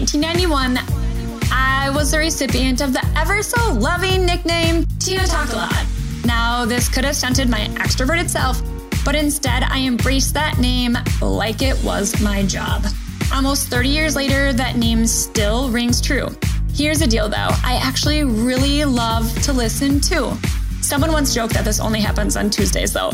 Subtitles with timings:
[0.00, 0.76] 1991,
[1.50, 5.86] I was the recipient of the ever so loving nickname Tena Talk a Lot.
[6.26, 8.60] Now, this could have stunted my extroverted self,
[9.06, 12.84] but instead I embraced that name like it was my job.
[13.32, 16.28] Almost 30 years later, that name still rings true.
[16.74, 20.36] Here's the deal though I actually really love to listen too.
[20.86, 23.10] Someone once joked that this only happens on Tuesdays though.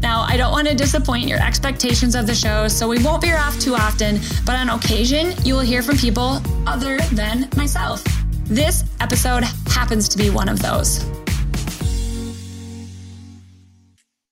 [0.00, 3.36] Now, I don't want to disappoint your expectations of the show, so we won't veer
[3.36, 8.02] off too often, but on occasion, you will hear from people other than myself.
[8.44, 11.04] This episode happens to be one of those.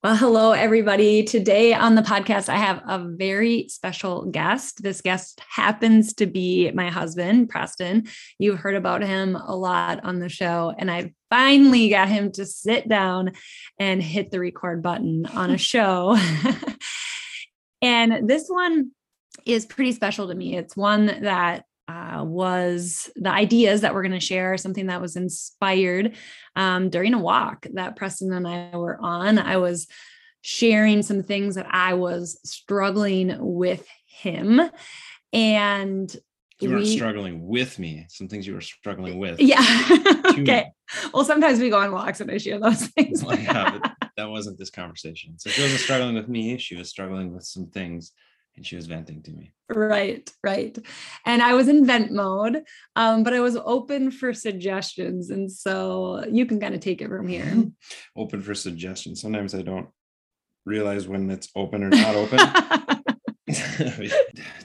[0.04, 1.24] Well, hello, everybody.
[1.24, 4.82] Today on the podcast, I have a very special guest.
[4.82, 8.06] This guest happens to be my husband, Preston.
[8.38, 12.44] You've heard about him a lot on the show, and I finally got him to
[12.44, 13.32] sit down
[13.78, 16.18] and hit the record button on a show.
[17.80, 18.90] and this one
[19.46, 20.54] is pretty special to me.
[20.54, 25.16] It's one that uh, was the ideas that we're going to share, something that was
[25.16, 26.16] inspired
[26.56, 29.38] um, during a walk that Preston and I were on.
[29.38, 29.86] I was
[30.40, 34.60] sharing some things that I was struggling with him.
[35.32, 36.16] And
[36.60, 39.40] you weren't we, struggling with me, some things you were struggling with.
[39.40, 39.64] Yeah.
[40.26, 40.70] okay.
[41.12, 43.24] Well, sometimes we go on walks and I share those things.
[43.24, 43.78] well, yeah,
[44.16, 45.38] that wasn't this conversation.
[45.38, 48.12] So she wasn't struggling with me, she was struggling with some things
[48.56, 49.52] and she was venting to me.
[49.68, 50.76] Right, right.
[51.24, 52.64] And I was in vent mode,
[52.96, 55.30] um, but I was open for suggestions.
[55.30, 57.64] And so you can kind of take it from here.
[58.16, 59.20] open for suggestions.
[59.20, 59.88] Sometimes I don't
[60.64, 62.38] realize when it's open or not open.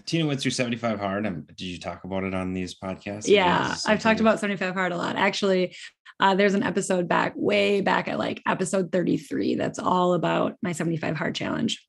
[0.05, 1.25] Tena went through 75 hard.
[1.25, 3.27] Um, did you talk about it on these podcasts?
[3.27, 5.15] Yeah, I've talked about 75 hard a lot.
[5.15, 5.75] Actually,
[6.19, 10.71] uh, there's an episode back, way back at like episode 33, that's all about my
[10.71, 11.85] 75 hard challenge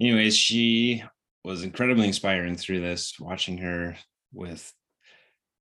[0.00, 1.02] anyways, she
[1.44, 3.96] was incredibly inspiring through this, watching her
[4.32, 4.72] with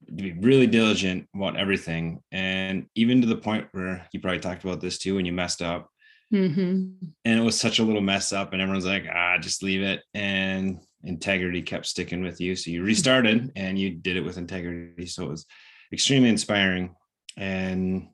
[0.08, 2.22] to be really diligent about everything.
[2.31, 5.62] And even to the point where you probably talked about this too when you messed
[5.62, 5.90] up.
[6.34, 7.06] Mm-hmm.
[7.23, 10.01] And it was such a little mess up, and everyone's like, ah, just leave it.
[10.13, 12.56] And integrity kept sticking with you.
[12.56, 15.06] So you restarted and you did it with integrity.
[15.06, 15.46] So it was
[15.94, 16.96] extremely inspiring.
[17.38, 18.09] And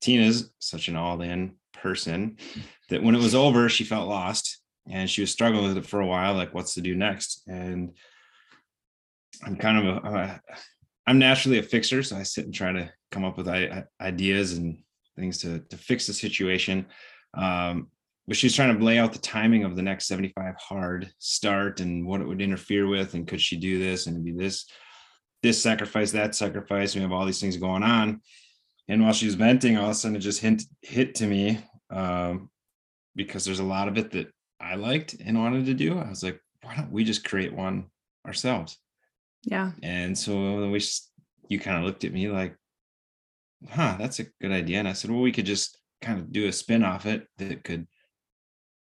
[0.00, 2.36] Tena's such an all in person
[2.90, 6.00] that when it was over, she felt lost and she was struggling with it for
[6.00, 7.42] a while like what's to do next?
[7.46, 7.92] And
[9.44, 10.40] i'm kind of a
[11.06, 13.48] i'm naturally a fixer so i sit and try to come up with
[14.00, 14.78] ideas and
[15.18, 16.86] things to to fix the situation.
[17.34, 17.88] Um,
[18.26, 22.06] but she's trying to lay out the timing of the next 75 hard start and
[22.06, 24.66] what it would interfere with and could she do this and be this
[25.42, 28.20] this sacrifice that sacrifice we have all these things going on.
[28.88, 31.58] And while she was venting all of a sudden it just hint hit to me
[31.90, 32.50] um,
[33.16, 34.28] because there's a lot of it that
[34.60, 37.86] I liked and wanted to do, I was like, why don't we just create one
[38.26, 38.76] ourselves?
[39.44, 39.72] Yeah.
[39.82, 41.10] And so we, just,
[41.48, 42.56] you kind of looked at me like,
[43.70, 44.78] huh, that's a good idea.
[44.78, 47.64] And I said, well, we could just kind of do a spin off it that
[47.64, 47.86] could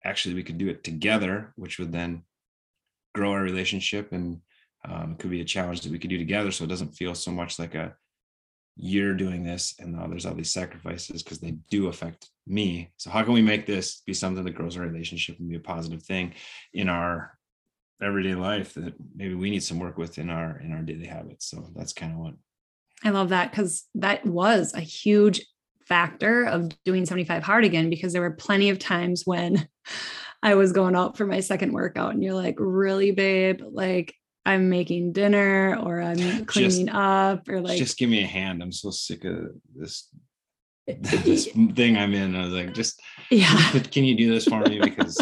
[0.04, 2.24] actually, we could do it together, which would then
[3.14, 4.42] grow our relationship and
[4.86, 6.52] um, it could be a challenge that we could do together.
[6.52, 7.96] So it doesn't feel so much like a,
[8.78, 12.92] you're doing this and now there's all these sacrifices because they do affect me.
[12.98, 15.62] So how can we make this be something that grows our relationship and be a
[15.62, 16.34] positive thing
[16.74, 17.38] in our
[18.02, 21.50] everyday life that maybe we need some work with in our in our daily habits?
[21.50, 22.34] So that's kind of what
[23.04, 25.46] i love that because that was a huge
[25.86, 29.68] factor of doing 75 hard again because there were plenty of times when
[30.44, 33.62] i was going out for my second workout and you're like really babe?
[33.72, 38.28] Like I'm making dinner or I'm cleaning just, up or like just give me a
[38.28, 38.62] hand.
[38.62, 40.10] I'm so sick of this
[40.88, 42.36] this thing I'm in.
[42.36, 43.02] I was like, just
[43.32, 44.80] yeah, can you do this for me?
[44.80, 45.20] Because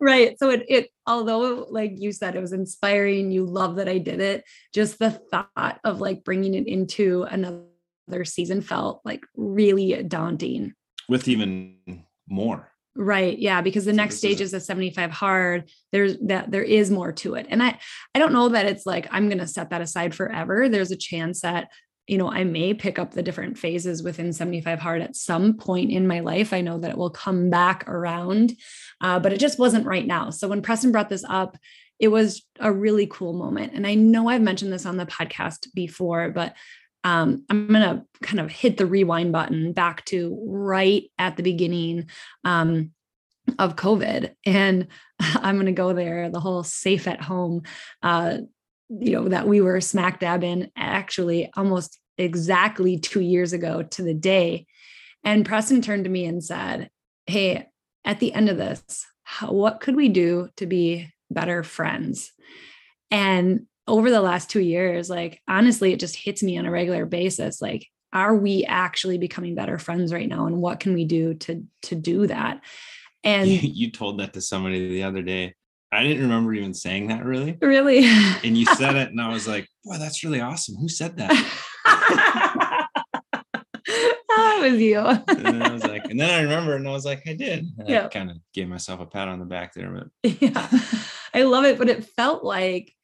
[0.00, 0.38] right.
[0.38, 3.30] So it it although like you said, it was inspiring.
[3.30, 4.44] You love that I did it.
[4.74, 10.74] Just the thought of like bringing it into another season felt like really daunting.
[11.08, 13.36] With even more Right.
[13.38, 13.60] Yeah.
[13.60, 15.68] Because the so next stage is, a 75 hard.
[15.90, 17.46] There's that there is more to it.
[17.48, 17.78] And I
[18.14, 20.68] I don't know that it's like I'm gonna set that aside forever.
[20.68, 21.68] There's a chance that
[22.06, 25.90] you know, I may pick up the different phases within 75 hard at some point
[25.90, 26.52] in my life.
[26.52, 28.52] I know that it will come back around,
[29.00, 30.30] uh, but it just wasn't right now.
[30.30, 31.56] So when Preston brought this up,
[31.98, 33.72] it was a really cool moment.
[33.72, 36.54] And I know I've mentioned this on the podcast before, but
[37.04, 41.42] um, I'm going to kind of hit the rewind button back to right at the
[41.42, 42.08] beginning
[42.44, 42.92] um,
[43.58, 44.34] of COVID.
[44.46, 44.88] And
[45.20, 47.62] I'm going to go there, the whole safe at home,
[48.02, 48.38] uh,
[48.88, 54.02] you know, that we were smack dab in actually almost exactly two years ago to
[54.02, 54.66] the day.
[55.22, 56.90] And Preston turned to me and said,
[57.26, 57.66] Hey,
[58.04, 62.32] at the end of this, how, what could we do to be better friends?
[63.10, 67.04] And over the last two years, like honestly, it just hits me on a regular
[67.06, 67.60] basis.
[67.60, 70.46] Like, are we actually becoming better friends right now?
[70.46, 72.60] And what can we do to to do that?
[73.22, 75.54] And you, you told that to somebody the other day.
[75.92, 77.56] I didn't remember even saying that really.
[77.60, 78.04] Really?
[78.04, 80.74] And you said it, and I was like, boy, that's really awesome.
[80.76, 81.30] Who said that?
[83.86, 84.98] it was you.
[84.98, 87.66] and I was like, and then I remember, and I was like, I did.
[87.78, 88.06] And Yeah.
[88.06, 89.90] I kind of gave myself a pat on the back there,
[90.22, 90.68] but yeah
[91.34, 92.94] i love it but it felt like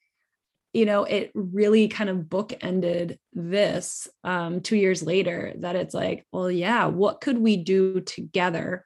[0.72, 6.24] you know it really kind of bookended this um two years later that it's like
[6.32, 8.84] well yeah what could we do together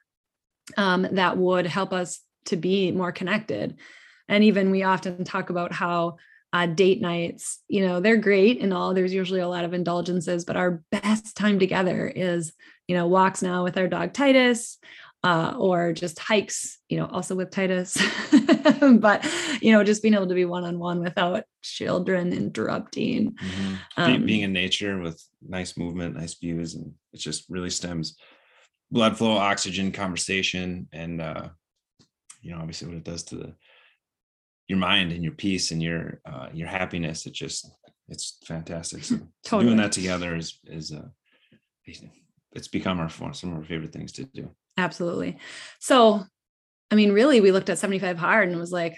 [0.77, 3.77] um that would help us to be more connected?
[4.27, 6.17] And even we often talk about how
[6.53, 10.45] uh, date nights you know they're great and all there's usually a lot of indulgences
[10.45, 12.53] but our best time together is
[12.87, 14.77] you know walks now with our dog titus
[15.25, 17.97] uh, or just hikes, you know, also with Titus.
[18.99, 19.27] but,
[19.59, 23.33] you know, just being able to be one on one without children interrupting.
[23.33, 23.79] Mhm.
[23.97, 28.17] Um, being in nature with nice movement, nice views, and it just really stems
[28.91, 31.49] blood flow, oxygen, conversation, and uh,
[32.41, 33.55] you know, obviously what it does to the
[34.67, 37.25] your mind and your peace and your uh, your happiness.
[37.25, 37.67] It just
[38.09, 39.03] it's fantastic.
[39.03, 39.65] So, so Totally.
[39.65, 41.07] doing that together is is uh,
[42.53, 44.51] it's become our some of our favorite things to do.
[44.77, 45.37] Absolutely.
[45.79, 46.23] So,
[46.91, 48.95] I mean, really, we looked at 75 hard and was like,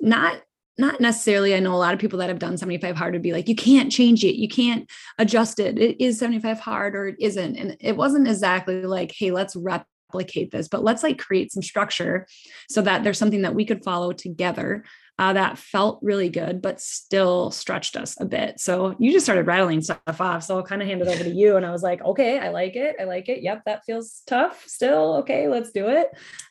[0.00, 0.40] not
[0.78, 1.54] not necessarily.
[1.54, 3.56] I know a lot of people that have done 75 hard would be like, you
[3.56, 4.88] can't change it, you can't
[5.18, 5.76] adjust it.
[5.76, 7.56] It is 75 hard or it isn't.
[7.56, 12.28] And it wasn't exactly like, hey, let's replicate this, but let's like create some structure
[12.70, 14.84] so that there's something that we could follow together.
[15.18, 18.60] Uh, that felt really good, but still stretched us a bit.
[18.60, 20.44] So you just started rattling stuff off.
[20.44, 21.56] So I'll kind of hand it over to you.
[21.56, 22.94] And I was like, okay, I like it.
[23.00, 23.42] I like it.
[23.42, 25.16] Yep, that feels tough still.
[25.16, 26.08] Okay, let's do it.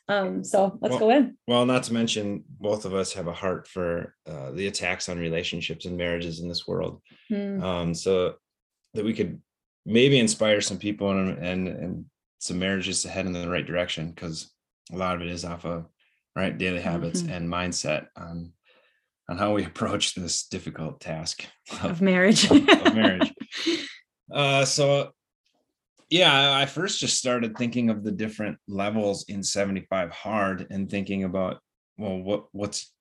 [0.08, 1.36] Um, so let's Well- go in.
[1.46, 5.18] Well, not to mention, both of us have a heart for uh, the attacks on
[5.18, 7.00] relationships and marriages in this world.
[7.28, 7.62] Hmm.
[7.62, 8.34] um, so
[8.94, 9.40] that we could
[9.86, 12.04] maybe inspire some people and and and
[12.38, 14.50] some marriages to head in the right direction because
[14.92, 15.86] a lot of it is off of
[16.36, 17.30] right daily habits Mhm.
[17.30, 18.52] and mindset on
[19.28, 22.50] on how we approach this difficult task of of, marriage.
[22.50, 23.32] of- of marriage.
[24.32, 25.10] uh so
[26.10, 30.90] yeah I- i first just started thinking of the different levels in 75 hard and
[30.90, 31.60] thinking about
[31.96, 32.92] well what what's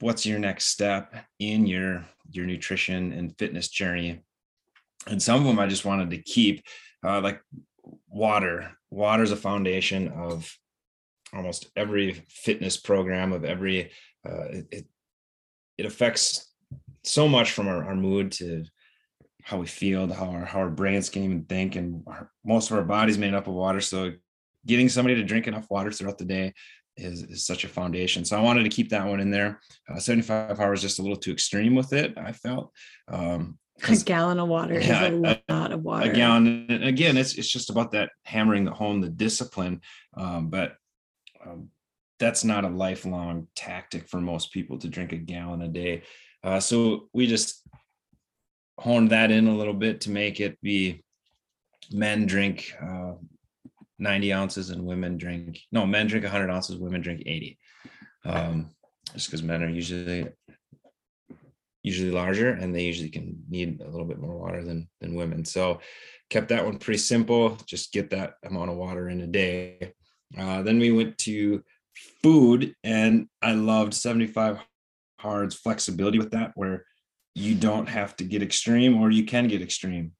[0.00, 4.20] what's your next step in your your nutrition and fitness journey
[5.06, 6.62] and some of them i just wanted to keep
[7.06, 7.40] uh, like
[8.08, 10.50] water water is a foundation of
[11.34, 13.90] almost every fitness program of every
[14.26, 14.86] uh, it,
[15.78, 16.52] it affects
[17.02, 18.64] so much from our, our mood to
[19.42, 22.70] how we feel to how our, how our brains can even think and our, most
[22.70, 24.12] of our body's made up of water so
[24.66, 26.52] getting somebody to drink enough water throughout the day
[26.96, 29.60] is, is such a foundation so i wanted to keep that one in there
[29.92, 32.72] uh, 75 hard's just a little too extreme with it i felt
[33.08, 36.10] um a gallon of water Yeah, is a lot of water.
[36.10, 39.80] a gallon and again it's it's just about that hammering the home the discipline
[40.16, 40.76] um, but
[41.44, 41.68] um,
[42.18, 46.02] that's not a lifelong tactic for most people to drink a gallon a day.
[46.42, 47.62] Uh, so we just
[48.78, 51.02] honed that in a little bit to make it be
[51.92, 53.12] men drink uh,
[53.98, 57.58] 90 ounces and women drink no men drink 100 ounces women drink 80
[58.24, 58.70] um,
[59.12, 60.26] just because men are usually
[61.84, 65.44] usually larger and they usually can need a little bit more water than than women.
[65.44, 65.80] So
[66.30, 69.92] kept that one pretty simple just get that amount of water in a day.
[70.36, 71.62] Uh, then we went to
[72.22, 74.58] food and i loved 75
[75.18, 76.84] hard's flexibility with that where
[77.34, 80.12] you don't have to get extreme or you can get extreme.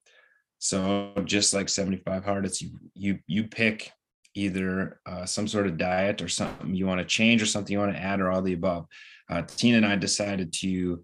[0.59, 3.91] So just like 75 hard it's you you you pick
[4.33, 7.79] either uh, some sort of diet or something you want to change or something you
[7.79, 8.85] want to add or all the above.
[9.29, 11.01] Uh, tena and i decided to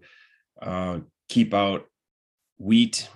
[0.60, 0.98] uh,
[1.28, 1.86] keep out
[2.58, 3.08] wheat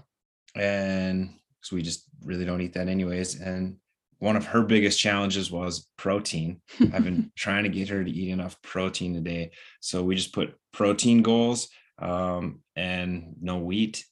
[0.56, 3.76] and because we just really don't eat that anyways and
[4.18, 6.60] one of her biggest challenges was protein.
[6.92, 9.50] I've been trying to get her to eat enough protein a day.
[9.80, 11.68] So we just put protein goals
[11.98, 14.04] um, and no wheat.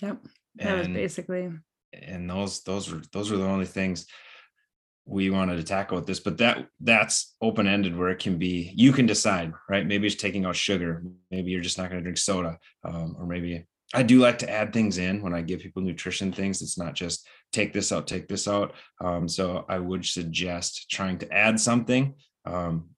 [0.00, 0.18] Yep.
[0.56, 1.50] That was basically
[1.92, 4.06] and those those were those were the only things
[5.04, 8.72] we wanted to tackle with this but that that's open ended where it can be
[8.76, 9.86] you can decide right?
[9.86, 11.02] Maybe it's taking out sugar.
[11.30, 14.48] Maybe you're just not going to drink soda um, or maybe i do like to
[14.48, 16.62] add things in when i give people nutrition things.
[16.62, 18.74] It's not just take this out take this out.
[19.00, 22.90] Um, so i would suggest trying to add something um,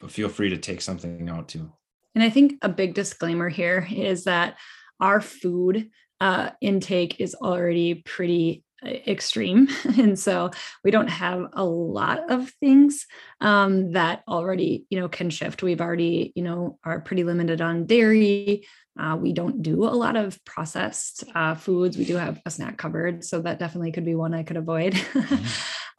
[0.00, 1.72] but feel free to take something out too.
[2.14, 4.56] And I think a big disclaimer here is that
[5.00, 5.90] our food
[6.20, 8.64] uh, intake is already pretty
[9.06, 9.68] extreme.
[9.98, 10.50] And so
[10.84, 13.06] we don't have a lot of things
[13.40, 15.62] um, that already you know can shift.
[15.62, 18.66] We've already you know are pretty limited on dairy.
[18.98, 21.98] Uh, we don't do a lot of processed uh, foods.
[21.98, 24.94] We do have a snack cupboard so that definitely could be one i could avoid.
[24.94, 25.44] Mm-hmm.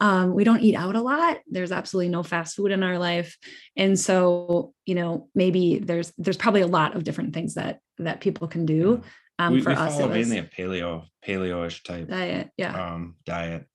[0.04, 1.38] um, we don't eat out a lot.
[1.48, 3.36] There's absolutely no fast food in our life.
[3.76, 8.20] And so you know maybe there's there's probably a lot of different things that that
[8.20, 9.02] people can do
[9.38, 12.50] um, we, for we us, follow mainly a paleo paleo-ish type diet.
[12.56, 12.92] Yeah.
[12.94, 13.66] Um, diet.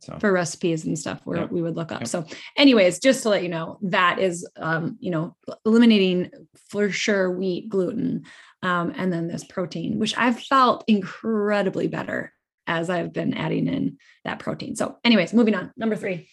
[0.00, 1.52] So for recipes and stuff where yep.
[1.52, 2.00] we would look up.
[2.00, 2.08] Yep.
[2.08, 2.26] So,
[2.56, 6.30] anyways, just to let you know, that is um, you know, eliminating
[6.70, 8.24] for sure wheat, gluten,
[8.62, 12.32] um, and then this protein, which I've felt incredibly better
[12.66, 14.74] as I've been adding in that protein.
[14.74, 15.72] So, anyways, moving on.
[15.76, 16.28] Number three.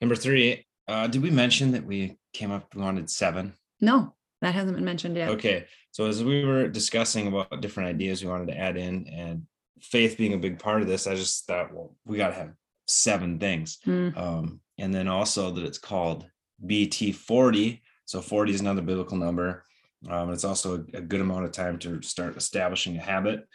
[0.00, 0.66] Number three.
[0.86, 3.54] Uh, did we mention that we came up we wanted seven?
[3.80, 5.30] No, that hasn't been mentioned yet.
[5.30, 5.66] Okay.
[5.90, 9.46] So as we were discussing about different ideas we wanted to add in and
[9.80, 12.52] faith being a big part of this, I just thought, well, we got to have
[12.86, 13.78] seven things.
[13.86, 14.16] Mm.
[14.16, 16.26] Um, and then also that it's called
[16.66, 17.80] BT40.
[18.06, 19.64] So 40 is another biblical number.
[20.08, 23.46] Um, it's also a, a, good amount of time to start establishing a habit.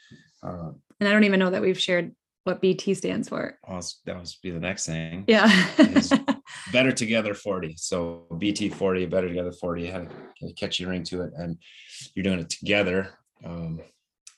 [0.43, 3.57] Uh, and I don't even know that we've shared what BT stands for.
[3.67, 5.25] Well, that was be the next thing.
[5.27, 5.49] Yeah.
[6.75, 7.75] better together 40.
[7.77, 10.11] So BT 40, better together 40 had
[10.43, 11.31] a catchy ring to it.
[11.37, 11.57] And
[12.13, 13.79] you're doing it together um,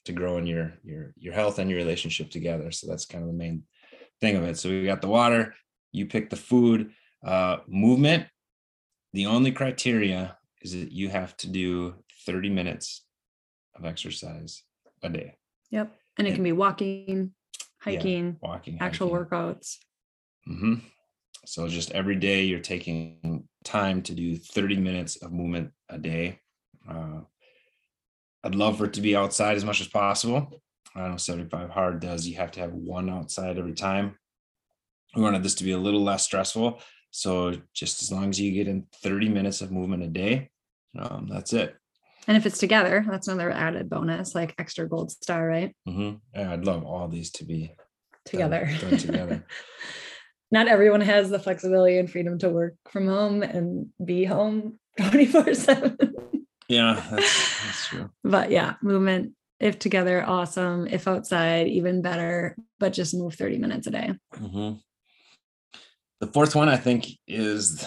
[0.05, 2.69] to grow in your your your health and your relationship together.
[2.71, 3.63] So that's kind of the main
[4.21, 4.57] thing of it.
[4.57, 5.55] So we got the water,
[5.91, 6.91] you pick the food,
[7.25, 8.27] uh, movement.
[9.13, 11.95] The only criteria is that you have to do
[12.27, 13.03] 30 minutes
[13.75, 14.63] of exercise
[15.01, 15.33] a day.
[15.71, 15.91] Yep.
[16.17, 17.33] And it and, can be walking,
[17.79, 19.25] hiking, yeah, walking, actual hiking.
[19.25, 19.77] workouts.
[20.47, 20.75] Mm-hmm.
[21.47, 26.41] So just every day you're taking time to do 30 minutes of movement a day.
[26.87, 27.21] Uh,
[28.43, 30.61] I'd love for it to be outside as much as possible.
[30.93, 32.27] I don't know 75 hard does.
[32.27, 34.17] You have to have one outside every time.
[35.15, 36.81] We wanted this to be a little less stressful.
[37.11, 40.49] So just as long as you get in 30 minutes of movement a day,
[40.99, 41.77] um, that's it.
[42.27, 45.73] And if it's together, that's another added bonus, like extra gold star, right?
[45.87, 46.17] Mm-hmm.
[46.37, 47.71] Yeah, I'd love all these to be
[48.25, 48.69] together.
[48.81, 49.45] Done, done together.
[50.51, 55.53] Not everyone has the flexibility and freedom to work from home and be home 24
[55.53, 55.97] 7.
[56.69, 58.09] Yeah, that's, that's true.
[58.23, 60.87] but yeah, movement, if together, awesome.
[60.87, 64.13] If outside, even better, but just move 30 minutes a day.
[64.35, 64.77] Mm-hmm.
[66.19, 67.85] The fourth one, I think, is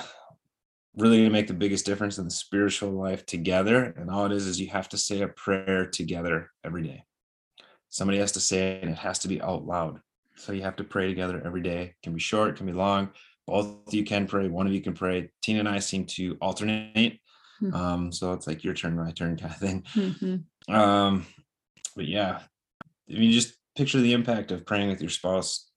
[0.96, 3.94] really going to make the biggest difference in the spiritual life together.
[3.96, 7.04] And all it is, is you have to say a prayer together every day.
[7.88, 10.00] Somebody has to say it, and it has to be out loud.
[10.40, 11.82] So you have to pray together every day.
[11.82, 13.10] It can be short, can be long.
[13.46, 14.48] Both of you can pray.
[14.48, 15.30] One of you can pray.
[15.44, 17.20] Tena and I seem to alternate.
[17.62, 17.74] Mm-hmm.
[17.74, 19.84] Um, so it's like your turn, my turn kind of thing.
[19.94, 20.74] Mm-hmm.
[20.74, 21.26] Um,
[21.94, 22.40] but yeah,
[23.10, 25.70] I mean, just picture the impact of praying with your spouse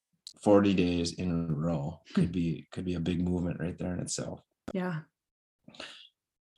[0.43, 4.00] 40 days in a row could be could be a big movement right there in
[4.00, 4.41] itself.
[4.74, 5.00] Yeah.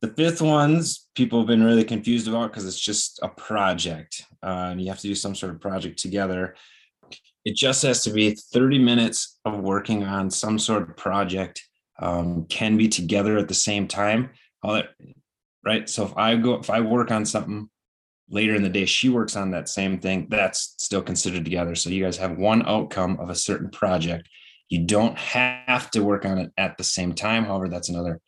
[0.01, 4.69] The fifth ones people have been really confused about because it's just a project, uh,
[4.69, 6.55] and you have to do some sort of project together.
[7.45, 11.63] It just has to be 30 minutes of working on some sort of project.
[11.97, 14.31] Um, can be together at the same time
[14.65, 14.89] all that
[15.63, 17.69] right so if i go if i work on something
[18.29, 21.91] later in the day she works on that same thing that's still considered together so
[21.91, 24.27] you guys have one outcome of a certain project
[24.69, 28.19] you don't have to work on it at the same time however that's another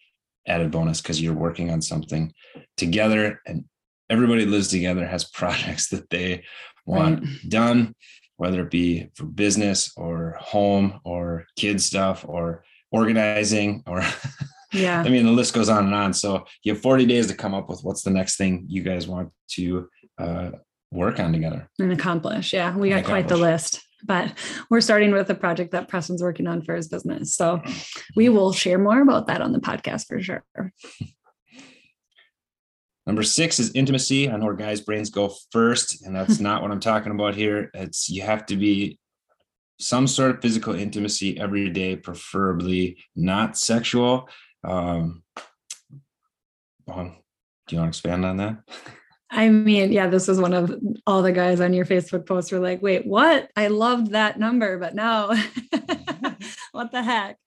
[0.48, 2.32] added bonus because you're working on something
[2.78, 3.66] together and
[4.10, 6.44] everybody lives together has projects that they
[6.86, 7.50] want right.
[7.50, 7.96] done
[8.38, 14.02] whether it be for business or home or kid stuff or organizing or
[14.74, 15.02] Yeah.
[15.02, 16.14] I mean, the list goes on and on.
[16.14, 19.08] So you have 40 days to come up with what's the next thing you guys
[19.08, 20.52] want to uh,
[20.92, 22.54] work on together and accomplish.
[22.54, 22.76] Yeah.
[22.76, 24.34] We got quite the list, but
[24.70, 27.36] we're starting with a project that Preston's working on for his business.
[27.36, 27.62] So
[28.16, 30.44] we will share more about that on the podcast for sure.
[33.08, 34.30] Number six is intimacy.
[34.30, 37.72] I know where guys' brains go first, and that's not what I'm talking about here.
[37.74, 39.00] It's you have to be
[39.80, 44.28] some sort of physical intimacy every day, preferably not sexual.
[44.64, 45.24] Um,
[46.88, 47.14] do you want
[47.70, 48.58] to expand on that?
[49.30, 50.74] I mean, yeah, this was one of
[51.06, 53.52] all the guys on your Facebook post were like, wait, what?
[53.56, 55.30] I loved that number, but now
[56.72, 57.38] what the heck?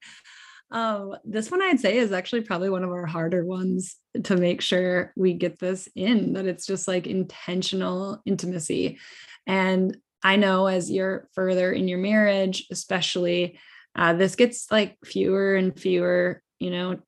[0.71, 4.61] Um, this one I'd say is actually probably one of our harder ones to make
[4.61, 8.99] sure we get this in, that it's just like intentional intimacy.
[9.47, 13.59] And I know as you're further in your marriage, especially,
[13.97, 16.99] uh, this gets like fewer and fewer, you know,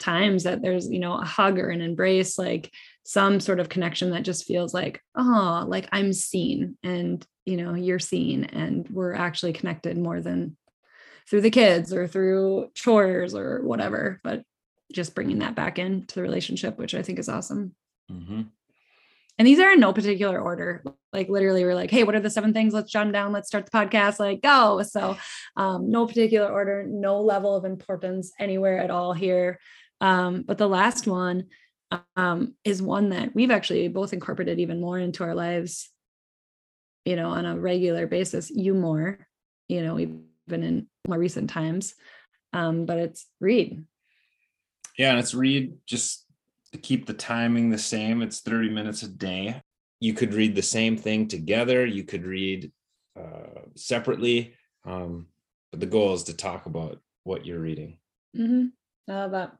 [0.00, 2.72] times that there's you know a hug or an embrace like
[3.04, 7.74] some sort of connection that just feels like oh like i'm seen and you know
[7.74, 10.56] you're seen and we're actually connected more than
[11.30, 14.42] through the kids or through chores or whatever but
[14.92, 17.74] just bringing that back into the relationship which i think is awesome.
[18.10, 18.42] Mm-hmm.
[19.38, 20.82] and these are in no particular order.
[21.12, 22.74] Like literally we're like hey what are the seven things?
[22.74, 23.32] Let's jot them down.
[23.32, 24.18] Let's start the podcast.
[24.18, 24.82] Like go.
[24.82, 25.16] So
[25.56, 29.60] um, no particular order no level of importance anywhere at all here.
[30.00, 31.46] Um, but the last one
[32.16, 35.90] um, is one that we've actually both incorporated even more into our lives,
[37.04, 38.50] you know, on a regular basis.
[38.50, 39.26] You more,
[39.68, 39.98] you know,
[40.50, 41.94] even in more recent times.
[42.52, 43.84] Um, but it's read.
[44.98, 46.26] Yeah, and it's read just
[46.72, 48.22] to keep the timing the same.
[48.22, 49.62] It's 30 minutes a day.
[50.00, 51.86] You could read the same thing together.
[51.86, 52.72] You could read
[53.18, 54.54] uh, separately.
[54.84, 55.26] Um,
[55.70, 57.98] but the goal is to talk about what you're reading.
[58.36, 58.66] Mm-hmm.
[59.08, 59.52] I love that.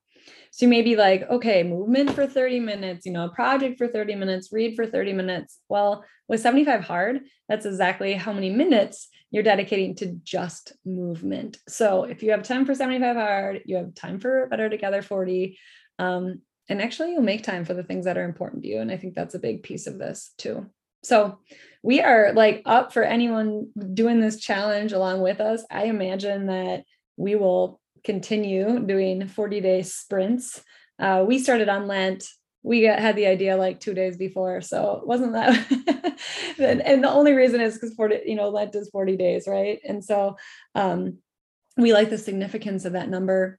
[0.50, 3.88] So you may be like, okay, movement for 30 minutes, you know, a project for
[3.88, 5.59] 30 minutes, read for 30 minutes.
[5.68, 11.58] Well, with 75 hard, that's exactly how many minutes you're dedicating to just movement.
[11.68, 15.58] So if you have time for 75 hard, you have time for Better Together 40.
[15.99, 18.80] Um, and actually, you'll make time for the things that are important to you.
[18.80, 20.66] And I think that's a big piece of this too.
[21.02, 21.38] So
[21.82, 25.64] we are like up for anyone doing this challenge along with us.
[25.70, 26.84] I imagine that
[27.16, 30.62] we will continue doing 40 day sprints.
[30.99, 32.25] Uh, we started on Lent.
[32.62, 35.71] We got, had the idea like two days before, so it wasn't that.
[36.59, 39.81] and, and, the only reason is because 40, you know, Lent is 40 days, right?
[39.87, 40.37] And so
[40.75, 41.19] um,
[41.76, 43.59] we like the significance of that number.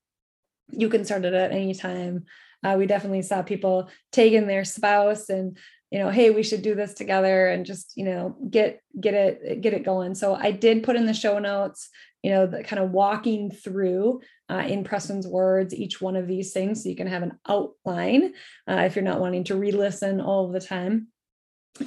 [0.70, 2.25] You can start it at any time.
[2.63, 5.58] Uh, we definitely saw people taking their spouse and
[5.91, 9.62] you know hey we should do this together and just you know get get it
[9.62, 11.89] get it going so i did put in the show notes
[12.24, 16.53] you know, the kind of walking through uh, in Preston's words each one of these
[16.53, 18.33] things so you can have an outline
[18.69, 21.07] uh, if you're not wanting to re-listen all the time.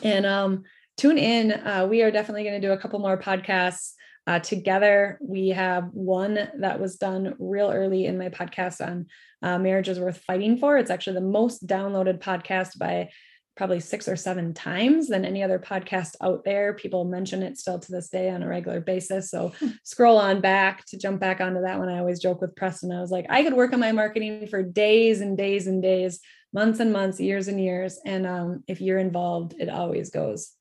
[0.02, 0.64] And um,
[0.96, 1.52] tune in.
[1.52, 3.92] Uh, we are definitely going to do a couple more podcasts
[4.26, 5.18] uh, together.
[5.20, 9.06] We have one that was done real early in my podcast on
[9.42, 10.78] uh, marriage is worth fighting for.
[10.78, 13.10] It's actually the most downloaded podcast by
[13.56, 16.74] probably six or seven times than any other podcast out there.
[16.74, 19.30] People mention it still to this day on a regular basis.
[19.30, 19.68] So hmm.
[19.84, 21.88] scroll on back to jump back onto that one.
[21.88, 22.92] I always joke with Preston.
[22.92, 26.20] I was like, I could work on my marketing for days and days and days,
[26.52, 28.00] months and months, years and years.
[28.04, 30.52] And um, if you're involved, it always goes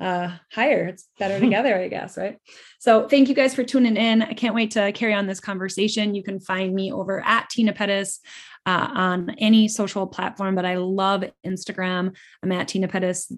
[0.00, 0.86] uh, higher.
[0.86, 2.38] It's better together, I guess, right?
[2.78, 4.22] So thank you guys for tuning in.
[4.22, 6.14] I can't wait to carry on this conversation.
[6.14, 8.20] You can find me over at Tena Pettis
[8.66, 12.14] uh, on any social platform, but I love Instagram.
[12.42, 13.30] I'm at Tena Pettis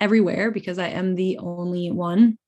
[0.00, 2.38] everywhere because I am the only one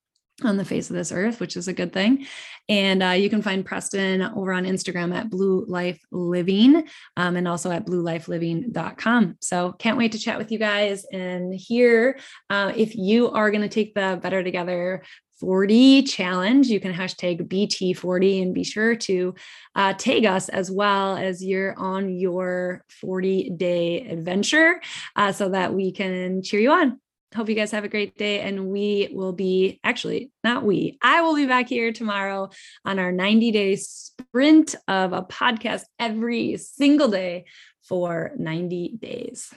[0.44, 2.26] on the face of this earth, which is a good thing.
[2.68, 7.48] And uh, you can find Preston over on Instagram at Blue Life Living um, and
[7.48, 9.36] also at bluelifeliving.com.
[9.40, 12.18] So can't wait to chat with you guys and hear
[12.50, 15.02] uh, if you are going to take the Better Together
[15.40, 16.68] 40 challenge.
[16.68, 19.34] You can hashtag BT40 and be sure to
[19.74, 24.80] uh, tag us as well as you're on your 40 day adventure
[25.14, 27.00] uh, so that we can cheer you on.
[27.34, 28.40] Hope you guys have a great day.
[28.40, 32.50] And we will be actually, not we, I will be back here tomorrow
[32.84, 37.46] on our 90 day sprint of a podcast every single day
[37.82, 39.52] for 90 days.